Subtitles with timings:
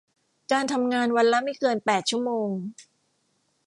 [0.51, 2.49] การทำงานวันละไม่เกินแปดชั่วโมง